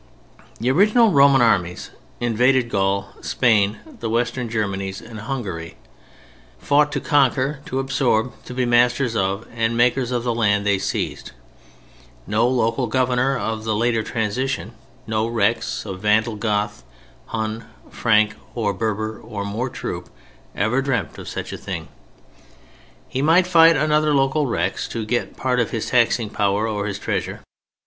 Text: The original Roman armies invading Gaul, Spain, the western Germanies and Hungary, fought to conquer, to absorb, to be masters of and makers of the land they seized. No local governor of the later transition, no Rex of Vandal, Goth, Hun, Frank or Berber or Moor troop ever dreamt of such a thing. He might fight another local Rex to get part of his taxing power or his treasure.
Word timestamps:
The 0.59 0.71
original 0.71 1.11
Roman 1.11 1.43
armies 1.43 1.91
invading 2.19 2.69
Gaul, 2.69 3.09
Spain, 3.21 3.77
the 3.99 4.09
western 4.09 4.49
Germanies 4.49 4.99
and 4.99 5.19
Hungary, 5.19 5.75
fought 6.57 6.91
to 6.93 6.99
conquer, 6.99 7.59
to 7.67 7.77
absorb, 7.77 8.33
to 8.45 8.55
be 8.55 8.65
masters 8.65 9.15
of 9.15 9.47
and 9.53 9.77
makers 9.77 10.09
of 10.09 10.23
the 10.23 10.33
land 10.33 10.65
they 10.65 10.79
seized. 10.79 11.33
No 12.25 12.47
local 12.47 12.87
governor 12.87 13.37
of 13.37 13.63
the 13.63 13.75
later 13.75 14.01
transition, 14.01 14.71
no 15.05 15.27
Rex 15.27 15.85
of 15.85 15.99
Vandal, 15.99 16.35
Goth, 16.35 16.81
Hun, 17.27 17.65
Frank 17.91 18.33
or 18.55 18.73
Berber 18.73 19.19
or 19.19 19.45
Moor 19.45 19.69
troop 19.69 20.09
ever 20.55 20.81
dreamt 20.81 21.15
of 21.19 21.27
such 21.29 21.53
a 21.53 21.59
thing. 21.59 21.89
He 23.07 23.21
might 23.21 23.45
fight 23.45 23.75
another 23.77 24.15
local 24.15 24.47
Rex 24.47 24.87
to 24.87 25.05
get 25.05 25.37
part 25.37 25.59
of 25.59 25.69
his 25.69 25.89
taxing 25.91 26.31
power 26.31 26.67
or 26.67 26.87
his 26.87 26.97
treasure. 26.97 27.41